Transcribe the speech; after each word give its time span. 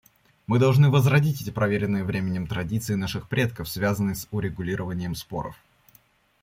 Мы 0.47 0.57
должны 0.57 0.89
возродить 0.89 1.43
эти 1.43 1.51
проверенные 1.51 2.03
временем 2.03 2.47
традиции 2.47 2.95
наших 2.95 3.29
предков, 3.29 3.69
связанные 3.69 4.15
с 4.15 4.27
урегулированием 4.31 5.13
споров. 5.13 5.55